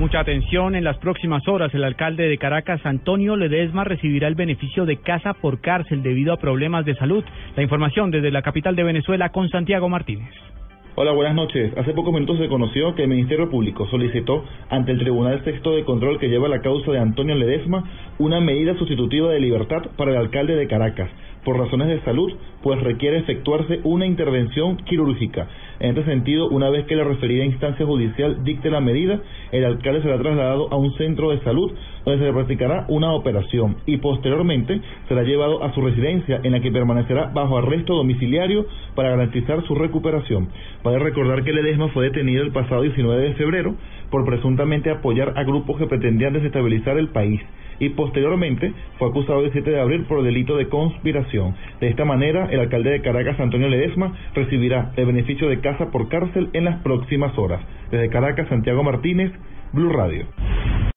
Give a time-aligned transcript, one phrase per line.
[0.00, 4.86] Mucha atención, en las próximas horas el alcalde de Caracas, Antonio Ledesma, recibirá el beneficio
[4.86, 7.22] de casa por cárcel debido a problemas de salud.
[7.54, 10.30] La información desde la capital de Venezuela con Santiago Martínez.
[10.94, 11.76] Hola, buenas noches.
[11.76, 15.84] Hace pocos minutos se conoció que el Ministerio Público solicitó ante el Tribunal Sexto de
[15.84, 17.84] Control que lleva la causa de Antonio Ledesma
[18.18, 21.10] una medida sustitutiva de libertad para el alcalde de Caracas
[21.44, 22.32] por razones de salud,
[22.62, 25.48] pues requiere efectuarse una intervención quirúrgica.
[25.80, 29.18] En este sentido, una vez que la referida instancia judicial dicte la medida,
[29.50, 31.72] el alcalde será trasladado a un centro de salud
[32.04, 36.60] donde se le practicará una operación y posteriormente será llevado a su residencia en la
[36.60, 40.50] que permanecerá bajo arresto domiciliario para garantizar su recuperación.
[40.84, 43.74] Vale recordar que Ledesma fue detenido el pasado 19 de febrero
[44.10, 47.40] por presuntamente apoyar a grupos que pretendían desestabilizar el país
[47.80, 51.56] y posteriormente fue acusado el 7 de abril por delito de conspiración.
[51.80, 56.08] De esta manera, el alcalde de Caracas, Antonio Ledesma, recibirá el beneficio de casa por
[56.08, 57.60] cárcel en las próximas horas.
[57.90, 59.32] Desde Caracas, Santiago Martínez,
[59.72, 60.26] Blue Radio.